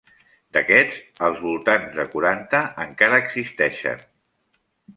D'aquests, 0.55 0.97
als 1.27 1.43
voltants 1.49 1.93
de 1.99 2.07
quaranta 2.15 2.63
encara 2.87 3.23
existeixen. 3.27 4.05